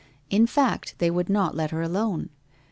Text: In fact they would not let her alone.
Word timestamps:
In 0.31 0.47
fact 0.47 0.95
they 0.97 1.11
would 1.11 1.29
not 1.29 1.55
let 1.55 1.69
her 1.69 1.83
alone. 1.83 2.31